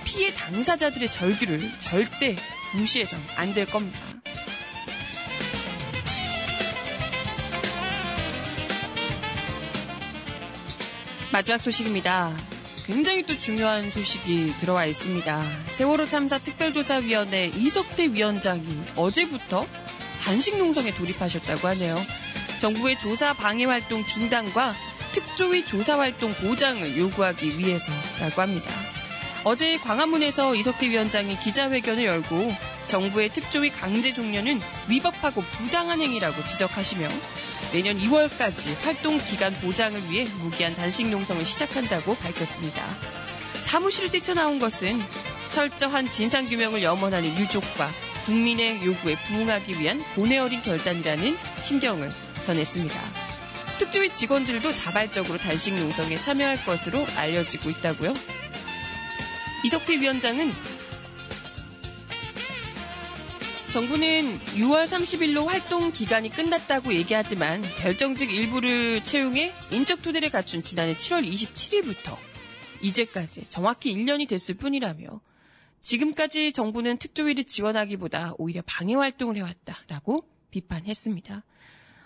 [0.09, 2.35] 피해 당사자들의 절규를 절대
[2.73, 3.99] 무시해선 안 될 겁니다.
[11.31, 12.35] 마지막 소식입니다.
[12.87, 15.43] 굉장히 또 중요한 소식이 들어와 있습니다.
[15.77, 19.67] 세월호 참사 특별조사위원회 이석대 위원장이 어제부터
[20.23, 21.95] 단식 농성에 돌입하셨다고 하네요.
[22.59, 24.73] 정부의 조사 방해 활동 중단과
[25.11, 28.88] 특조위 조사 활동 보장을 요구하기 위해서라고 합니다.
[29.43, 32.53] 어제 광화문에서 이석태 위원장이 기자회견을 열고
[32.87, 37.07] 정부의 특조위 강제 종료는 위법하고 부당한 행위라고 지적하시며
[37.71, 42.85] 내년 2월까지 활동 기간 보장을 위해 무기한 단식 농성을 시작한다고 밝혔습니다.
[43.63, 45.01] 사무실을 뛰쳐나온 것은
[45.51, 47.89] 철저한 진상규명을 염원하는 유족과
[48.25, 52.11] 국민의 요구에 부응하기 위한 고뇌 어린 결단이라는 심경을
[52.45, 52.99] 전했습니다.
[53.77, 58.13] 특조위 직원들도 자발적으로 단식 농성에 참여할 것으로 알려지고 있다고요.
[59.65, 60.51] 이석태 위원장은
[63.73, 71.29] 정부는 6월 30일로 활동 기간이 끝났다고 얘기하지만 별정직 일부를 채용해 인적 토대를 갖춘 지난해 7월
[71.29, 72.17] 27일부터
[72.81, 75.21] 이제까지 정확히 1년이 됐을 뿐이라며
[75.81, 81.43] 지금까지 정부는 특조위를 지원하기보다 오히려 방해 활동을 해왔다라고 비판했습니다.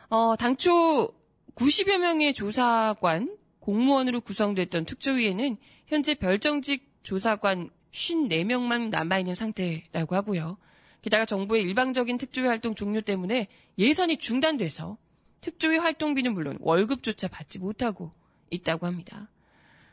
[0.09, 1.13] 어, 당초
[1.55, 10.57] 90여 명의 조사관, 공무원으로 구성됐던 특조위에는 현재 별정직 조사관 54명만 남아있는 상태라고 하고요.
[11.01, 14.97] 게다가 정부의 일방적인 특조위 활동 종료 때문에 예산이 중단돼서
[15.41, 18.11] 특조위 활동비는 물론 월급조차 받지 못하고
[18.49, 19.29] 있다고 합니다.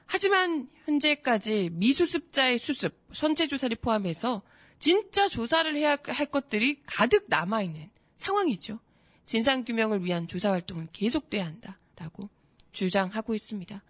[0.07, 4.43] 하지만 현재까지 미수습자의 수습, 선체조사를 포함해서
[4.79, 8.79] 진짜 조사를 해야 할 것들이 가득 남아있는 상황이죠.
[9.27, 12.29] 진상규명을 위한 조사활동은 계속돼야 한다라고
[12.73, 13.83] 주장하고 있습니다.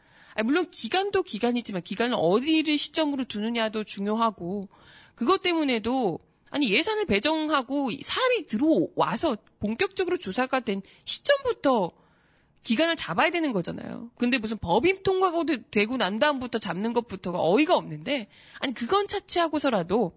[0.45, 4.69] 물론 기간도 기간이지만 기간을 어디를 시점으로 두느냐도 중요하고
[5.14, 6.19] 그것 때문에도
[6.51, 11.93] 아니 예산을 배정하고 사람이 들어와서 본격적으로 조사가 된 시점부터
[12.62, 14.11] 기간을 잡아야 되는 거잖아요.
[14.19, 20.12] 근데 무슨 법인 통과가 되고 난 다음부터 잡는 것부터가 어이가 없는데 아니 그건 차치하고서라도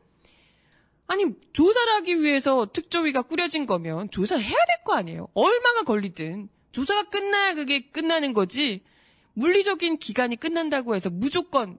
[1.08, 5.30] 아니 조사를 하기 위해서 특조위가 꾸려진 거면 조사를 해야 될 거 아니에요.
[5.34, 8.84] 얼마가 걸리든 조사가 끝나야 그게 끝나는 거지.
[9.33, 11.77] 물리적인 기간이 끝난다고 해서 무조건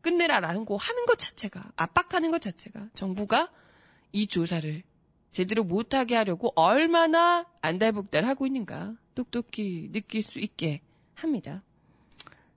[0.00, 3.50] 끝내라라는 거 하는 것 자체가 압박하는 것 자체가 정부가
[4.12, 4.82] 이 조사를
[5.32, 10.80] 제대로 못하게 하려고 얼마나 안달복달 하고 있는가 똑똑히 느낄 수 있게
[11.14, 11.62] 합니다.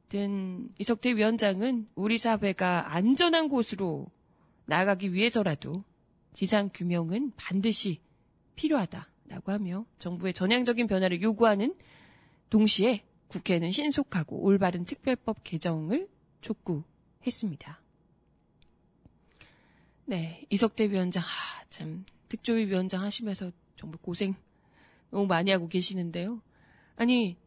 [0.10, 4.08] 든 이석태 위원장은 우리 사회가 안전한 곳으로
[4.66, 5.84] 나아가기 위해서라도
[6.34, 8.00] 지상 규명은 반드시
[8.56, 11.76] 필요하다라고 하며 정부의 전향적인 변화를 요구하는
[12.50, 16.10] 동시에 국회는 신속하고 올바른 특별법 개정을
[16.42, 17.82] 촉구했습니다.
[20.06, 24.36] 네, 이석대 위원장, 아, 참, 특조위 위원장 하시면서 정말 고생
[25.12, 26.42] 너무 많이 하고 계시는데요.
[26.96, 27.38] 아니,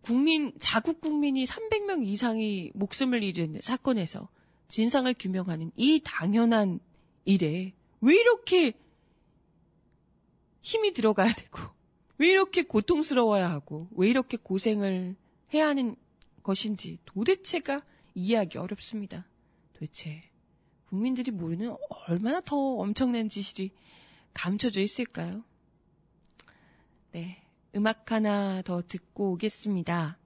[0.00, 4.28] 국민, 자국 국민이 300명 이상이 목숨을 잃은 사건에서
[4.68, 6.80] 진상을 규명하는 이 당연한
[7.24, 8.72] 일에 왜 이렇게
[10.62, 11.58] 힘이 들어가야 되고,
[12.22, 15.16] 왜 이렇게 고통스러워야 하고, 왜 이렇게 고생을
[15.52, 15.96] 해야 하는
[16.44, 17.82] 것인지 도대체가
[18.14, 19.26] 이해하기 어렵습니다.
[19.72, 20.22] 도대체
[20.86, 23.72] 국민들이 모르는 얼마나 더 엄청난 지실이
[24.34, 25.42] 감춰져 있을까요?
[27.10, 27.42] 네.
[27.74, 30.16] 음악 하나 더 듣고 오겠습니다.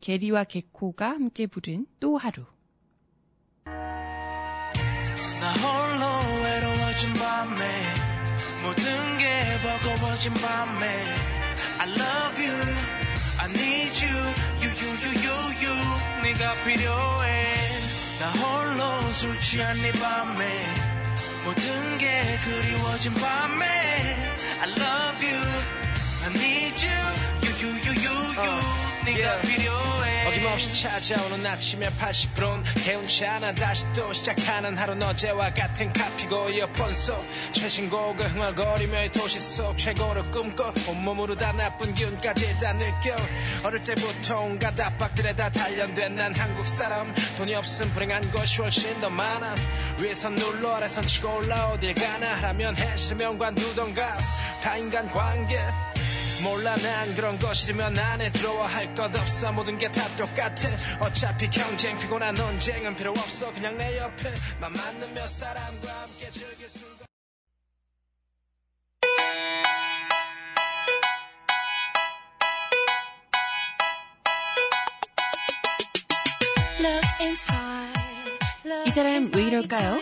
[0.00, 2.44] 게리와 개코가 함께 부른 또 하루.
[3.64, 3.72] 나
[5.52, 7.79] 홀로 외로워진 밤에
[10.20, 11.04] 버거워진 밤에
[11.78, 12.52] I love you
[13.40, 14.18] I need you
[14.60, 15.76] you you you you you
[16.22, 17.56] 네가 필요해
[18.20, 20.66] 나 홀로 술 취한 네 밤에
[21.44, 23.66] 모든 게 그리워진 밤에
[24.60, 25.40] I love you
[26.24, 27.00] I need you
[27.42, 30.28] you you you you you 네가 필요해.
[30.28, 37.26] 어김없이 찾아오는 아침에 80%는 개운치 않아 다시 또 시작하는 하루는 어제와 같은 카피고 이어폰 속
[37.52, 43.16] 최신곡을 흥얼거리며 이 도시 속 최고로 꿈꿔 온몸으로 다 나쁜 기운까지 다 느껴.
[43.64, 47.12] 어릴 때부터 온갖 압박들에 다 단련된 난 한국 사람.
[47.38, 49.54] 돈이 없음 불행한 것이 훨씬 더 많아.
[49.98, 54.18] 위에선 눌러 아래선 치고 올라 어딜 가나 하라면 해 싫으면 관두던가
[54.62, 55.58] 다 인간 관계
[56.42, 59.52] 몰라 난 그런 거 싫으면 안에 들어와 할 것 없어.
[59.52, 60.68] 모든 게 다 똑같아.
[61.00, 63.52] 어차피 경쟁 피곤한 논쟁은 필요 없어.
[63.52, 67.04] 그냥 내 옆에 맘 맞는 몇 사람과 함께 즐길 수가
[78.86, 79.98] 이 사람 왜 이럴까요?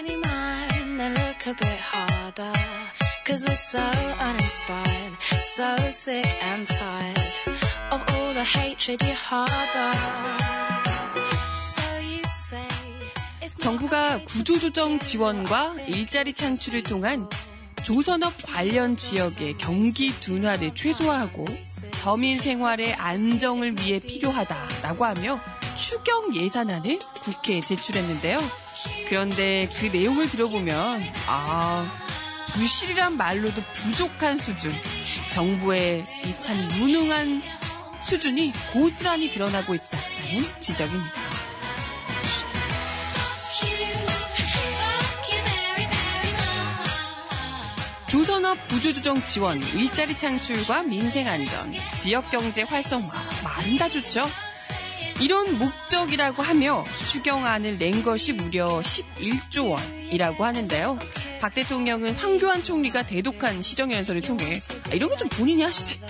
[3.28, 5.12] Cause we're so uninspired,
[5.42, 7.18] so sick and tired
[7.90, 9.92] of all the hatred you harbor.
[11.54, 12.66] So you say
[13.60, 17.28] 정부가 구조조정 지원과 일자리 창출을 통한
[17.84, 21.44] 조선업 관련 지역의 경기 둔화를 최소화하고
[21.92, 25.38] 서민 생활의 안정을 위해 필요하다라고 하며
[25.76, 28.40] 추경 예산안을 국회에 제출했는데요.
[29.10, 32.07] 그런데 그 내용을 들어보면 아
[32.54, 34.72] 부실이란 말로도 부족한 수준
[35.32, 37.42] 정부의 이 참 무능한
[38.00, 41.12] 수준이 고스란히 드러나고 있다는 지적입니다.
[48.06, 53.06] 조선업 구조조정 지원, 일자리 창출과 민생 안전, 지역 경제 활성화,
[53.44, 54.24] 말은 다 좋죠.
[55.20, 60.98] 이런 목적이라고 하며 추경안을 낸 것이 무려 11조 원이라고 하는데요.
[61.40, 66.00] 박 대통령은 황교안 총리가 대독한 시정연설을 통해 아, 이런 건 좀 본인이 하시지.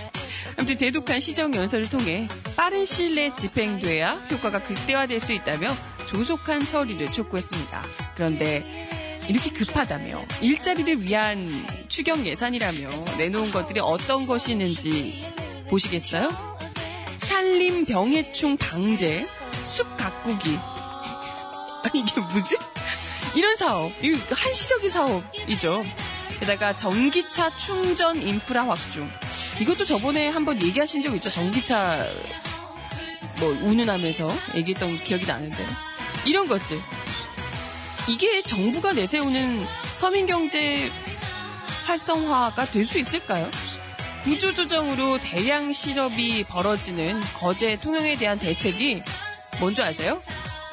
[0.57, 5.67] 아무튼 대독한 시정연설을 통해 빠른 시일 내에 집행돼야 효과가 극대화될 수 있다며
[6.07, 7.83] 조속한 처리를 촉구했습니다.
[8.15, 8.87] 그런데
[9.27, 15.23] 이렇게 급하다며 일자리를 위한 추경 예산이라며 내놓은 것들이 어떤 것이 있는지
[15.69, 16.48] 보시겠어요?
[17.39, 19.25] 산림 병해충 방제,
[19.63, 20.59] 숲 가꾸기.
[21.93, 22.57] 이게 뭐지?
[23.33, 25.85] 이런 사업, 이 한시적인 사업이죠.
[26.41, 29.09] 게다가 전기차 충전 인프라 확충.
[29.61, 31.29] 이것도 저번에 한번 얘기하신 적 있죠.
[31.29, 32.05] 전기차
[33.39, 35.65] 뭐 운운하면서 얘기했던 기억이 나는데
[36.25, 36.77] 이런 것들
[38.09, 40.91] 이게 정부가 내세우는 서민 경제
[41.85, 43.49] 활성화가 될 수 있을까요?
[44.23, 49.01] 구조조정으로 대량 실업이 벌어지는 거제 통영에 대한 대책이
[49.59, 50.19] 뭔지 아세요?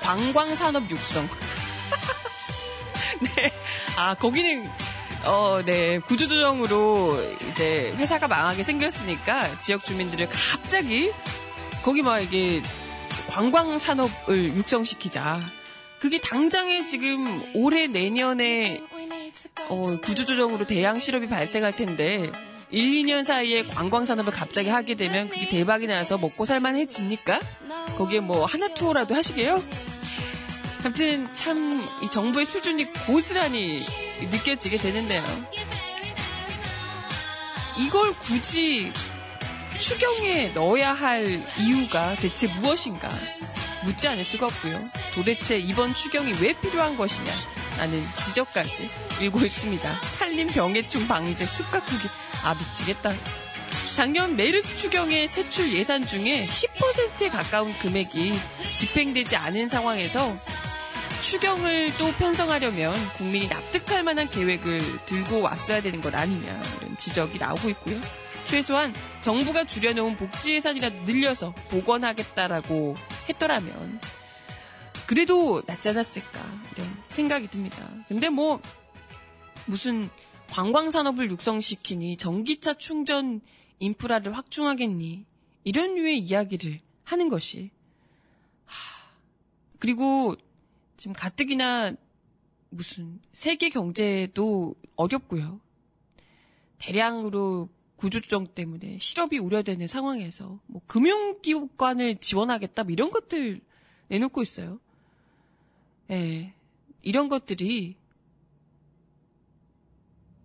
[0.03, 1.29] 관광산업 육성.
[3.37, 3.53] 네.
[3.97, 4.69] 아, 거기는,
[5.25, 5.99] 어, 네.
[6.01, 7.19] 구조조정으로
[7.51, 11.13] 이제 회사가 망하게 생겼으니까 지역 주민들을 갑자기
[11.85, 12.63] 거기 막 이게
[13.29, 15.41] 관광산업을 육성시키자.
[16.01, 18.83] 그게 당장에 지금 올해 내년에
[19.69, 22.31] 어, 구조조정으로 대양 실업이 발생할 텐데
[22.71, 27.41] 1, 2년 사이에 관광산업을 갑자기 하게 되면 그게 대박이 나서 먹고 살만해집니까?
[27.97, 29.61] 거기에 뭐 하나 투어라도 하시게요?
[30.85, 33.81] 아무튼 참 이 정부의 수준이 고스란히
[34.31, 35.25] 느껴지게 되는데요.
[37.79, 38.93] 이걸 굳이
[39.79, 43.09] 추경에 넣어야 할 이유가 대체 무엇인가
[43.85, 44.81] 묻지 않을 수가 없고요.
[45.15, 47.31] 도대체 이번 추경이 왜 필요한 것이냐
[47.79, 50.01] 라는 지적까지 일고 있습니다.
[50.03, 52.09] 산림 병해충 방제 습각후기
[52.43, 53.13] 아 미치겠다.
[53.95, 58.33] 작년 메르스 추경의 세출 예산 중에 10%에 가까운 금액이
[58.75, 60.37] 집행되지 않은 상황에서
[61.23, 67.71] 추경을 또 편성하려면 국민이 납득할 만한 계획을 들고 왔어야 되는 것 아니냐 이런 지적이 나오고
[67.71, 67.99] 있고요.
[68.45, 72.97] 최소한 정부가 줄여놓은 복지 예산이라도 늘려서 복원하겠다라고
[73.29, 74.01] 했더라면
[75.07, 76.41] 그래도 낫지 않았을까
[76.77, 77.77] 이런 생각이 듭니다.
[78.09, 78.61] 근데 뭐
[79.67, 80.11] 무슨
[80.51, 83.41] 관광 산업을 육성시키니 전기차 충전
[83.79, 85.25] 인프라를 확충하겠니
[85.65, 87.71] 이런 류의 이야기를 하는 것이
[88.67, 89.09] 하,
[89.79, 90.37] 그리고
[90.99, 91.95] 지금 가뜩이나
[92.69, 95.61] 무슨 세계 경제도 어렵고요.
[96.79, 103.63] 대량으로 구조조정 때문에 실업이 우려되는 상황에서 뭐 금융기관을 지원하겠다 뭐 이런 것들
[104.09, 104.79] 내놓고 있어요.
[106.11, 106.56] 예.
[107.03, 107.97] 이런 것들이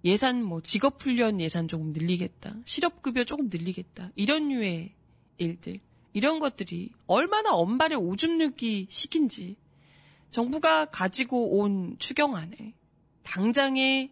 [0.04, 2.56] 예산 뭐 직업 훈련 예산 조금 늘리겠다.
[2.66, 4.12] 실업 급여 조금 늘리겠다.
[4.16, 4.94] 이런 류의
[5.38, 5.80] 일들.
[6.14, 9.56] 이런 것들이 얼마나 엄발에 오줌 누기 시킨지
[10.32, 12.74] 정부가 가지고 온 추경안에
[13.24, 14.12] 당장에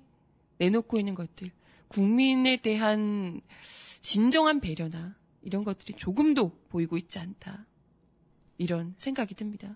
[0.60, 1.52] 내놓고 있는 것들
[1.88, 3.42] 국민에 대한
[4.02, 7.66] 진정한 배려나 이런 것들이 조금도 보이고 있지 않다.
[8.58, 9.76] 이런 생각이 듭니다.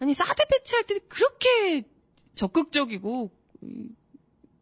[0.00, 1.84] 아니 사드 배치할 때 그렇게
[2.34, 3.30] 적극적이고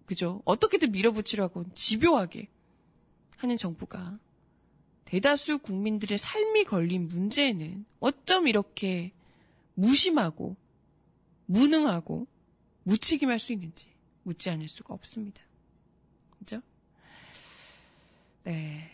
[0.05, 0.43] 그죠?
[0.45, 2.49] 어떻게든 밀어붙이려고 집요하게
[3.37, 4.19] 하는 정부가
[5.05, 9.13] 대다수 국민들의 삶이 걸린 문제에는 어쩜 이렇게
[9.75, 10.57] 무심하고
[11.47, 12.27] 무능하고
[12.83, 13.89] 무책임할 수 있는지
[14.25, 15.41] 묻지 않을 수가 없습니다.
[16.39, 16.61] 그죠?
[18.43, 18.91] 네.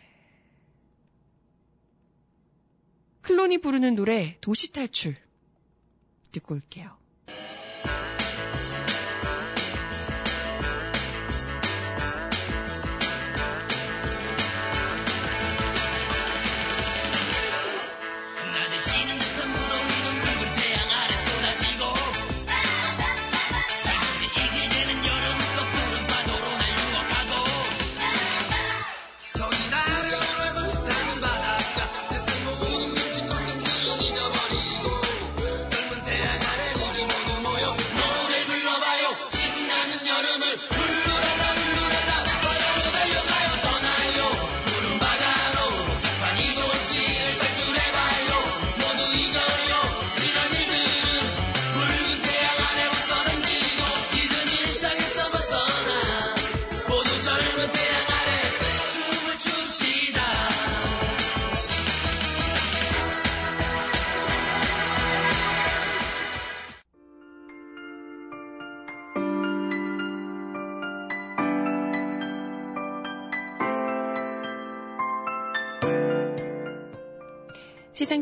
[3.22, 5.24] 클론이 부르는 노래 도시 탈출
[6.35, 6.91] 듣고 올게요.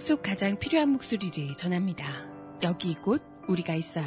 [0.02, 2.24] 속 가장 필요한 목소리를 전합니다.
[2.64, 4.04] 여기 이곳 우리가 있어요.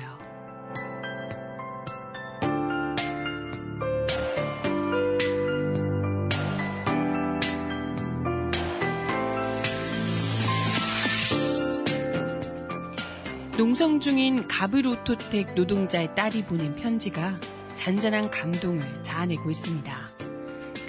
[13.57, 17.39] 농성 중인 가브로토텍 노동자의 딸이 보낸 편지가
[17.77, 20.07] 잔잔한 감동을 자아내고 있습니다.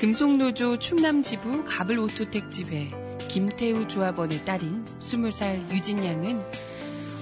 [0.01, 3.06] 금속노조 충남지부 가블오토텍 집에
[3.37, 6.43] 김태우 조합원의 딸인 20살 유진 양은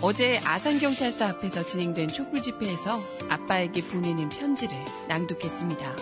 [0.01, 5.97] 어제 아산경찰서 앞에서 진행된 촛불 집회에서 아빠에게 보내는 편지를 낭독했습니다.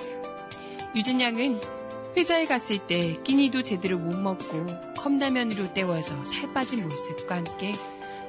[0.94, 1.58] 유진 양은
[2.14, 4.66] 회사에 갔을 때 끼니도 제대로 못 먹고
[4.98, 7.72] 컵라면으로 때워서 살 빠진 모습과 함께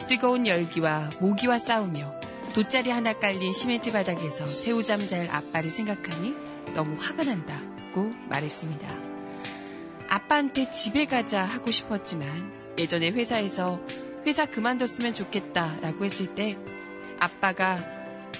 [0.07, 2.13] 뜨거운 열기와 모기와 싸우며
[2.53, 6.34] 돗자리 하나 깔린 시멘트 바닥에서 새우잠 잘 아빠를 생각하니
[6.75, 9.03] 너무 화가 난다고 말했습니다.
[10.14, 13.80] 아빠한테 집에 가자 하고 싶었지만 예전에 회사에서
[14.28, 16.55] 회사 그만뒀으면 좋겠다 라고 했을 때
[17.20, 17.84] 아빠가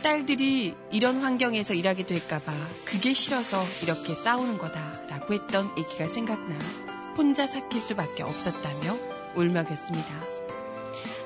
[0.04, 2.54] 딸들이 이런 환경에서 일하게 될까봐
[2.86, 6.56] 그게 싫어서 이렇게 싸우는 거다 라고 했던 얘기가 생각나
[7.18, 8.96] 혼자 삭힐 수밖에 없었다며
[9.36, 10.22] 울먹였습니다.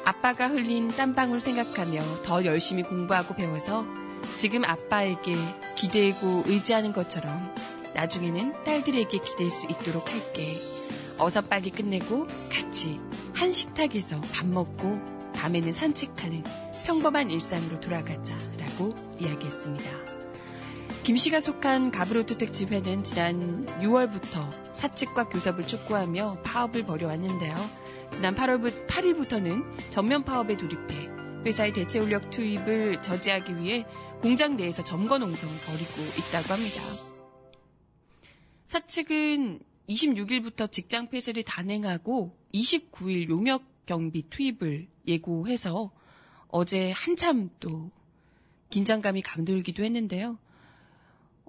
[0.05, 3.85] 아빠가 흘린 땀방울 생각하며 더 열심히 공부하고 배워서
[4.37, 5.35] 지금 아빠에게
[5.75, 7.53] 기대고 의지하는 것처럼
[7.97, 10.53] 나중에는 딸들에게 기댈 수 있도록 할게.
[11.17, 12.99] 어서 빨리 끝내고 같이
[13.33, 14.99] 한 식탁에서 밥 먹고
[15.33, 16.43] 밤에는 산책하는
[16.85, 19.89] 평범한 일상으로 돌아가자 라고 이야기했습니다.
[21.03, 27.55] 김 씨가 속한 가브로토텍 집회는 지난 6월부터 사측과 교섭을 촉구하며 파업을 벌여왔는데요.
[28.13, 31.09] 지난 8월, 8일부터는 전면 파업에 돌입해
[31.45, 33.85] 회사의 대체 인력 투입을 저지하기 위해
[34.21, 37.06] 공장 내에서 점거 농성을 벌이고 있다고 합니다.
[38.67, 45.91] 사측은 26일부터 직장 폐쇄를 단행하고 29일 용역 경비 투입을 예고해서
[46.49, 47.91] 어제 한참 또
[48.69, 50.37] 긴장감이 감돌기도 했는데요.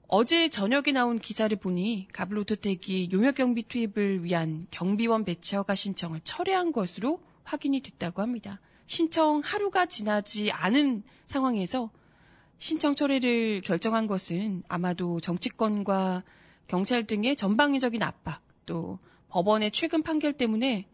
[0.07, 6.71] 어제 저녁에 나온 기사를 보니 가블로토텍이 용역 경비 투입을 위한 경비원 배치 허가 신청을 철회한
[6.73, 8.61] 것으로 확인이 됐다고 합니다.
[8.87, 11.91] 신청 하루가 지나지 않은 상황에서
[12.59, 16.23] 신청 철회를 결정한 것은 아마도 정치권과
[16.69, 18.99] 경찰 등의 전방위적인 압박 또
[19.29, 20.87] 법원의 최근 판결 때문에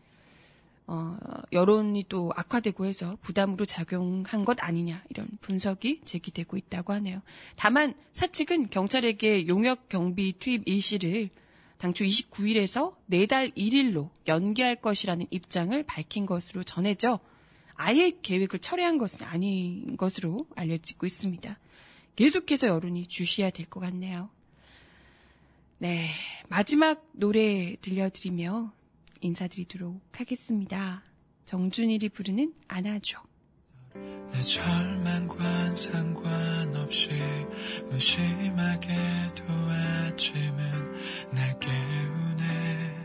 [0.86, 1.16] 어,
[1.52, 7.22] 여론이 또 악화되고 해서 부담으로 작용한 것 아니냐 이런 분석이 제기되고 있다고 하네요.
[7.56, 11.30] 다만 사측은 경찰에게 용역 경비 투입 일시를
[11.78, 17.18] 당초 29일에서 내달 1일로 연기할 것이라는 입장을 밝힌 것으로 전해져
[17.74, 21.58] 아예 계획을 철회한 것은 아닌 것으로 알려지고 있습니다.
[22.16, 24.28] 계속해서 여론이 주시해야 될 것 같네요.
[25.84, 26.08] 네,
[26.48, 28.72] 마지막 노래 들려드리며
[29.20, 31.02] 인사드리도록 하겠습니다.
[31.44, 33.22] 정준일이 부르는 안아줘.
[34.32, 37.10] 내 절망과 상관없이
[37.90, 40.94] 무심하게도 아침은
[41.34, 43.03] 날 깨우네.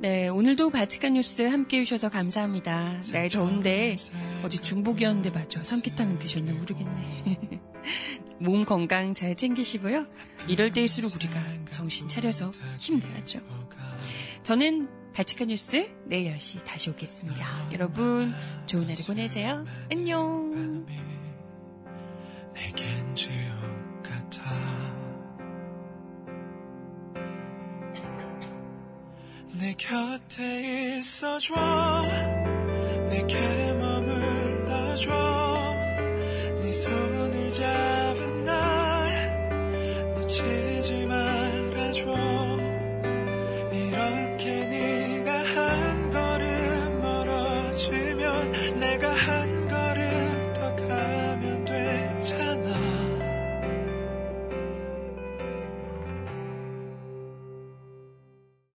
[0.00, 3.02] 네, 오늘도 바치칸 뉴스 함께 해주셔서 감사합니다.
[3.12, 3.96] 날 더운데
[4.42, 5.62] 어제 중복이었는데 맞죠?
[5.62, 7.60] 삼계탕은 드셨나 모르겠네.
[8.40, 10.06] 몸 건강 잘 챙기시고요.
[10.48, 11.38] 이럴 때일수록 우리가
[11.70, 13.40] 정신 차려서 힘내야죠.
[14.42, 17.72] 저는 발칙한 뉴스 내일 10시 다시 오겠습니다.
[17.72, 18.32] 여러분
[18.64, 19.66] 좋은 하루 보내세요.
[19.92, 20.86] 안녕.
[29.60, 31.54] 내 곁에 있어줘.
[33.10, 33.38] 내게
[33.74, 35.10] 머물러줘.
[36.62, 37.99] 네 손을 잡아